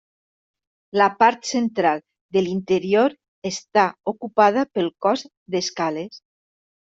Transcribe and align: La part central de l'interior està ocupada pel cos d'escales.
La 1.01 1.09
part 1.17 1.43
central 1.49 2.01
de 2.37 2.43
l'interior 2.45 3.13
està 3.51 3.85
ocupada 4.13 4.65
pel 4.79 4.91
cos 5.07 5.27
d'escales. 5.57 6.19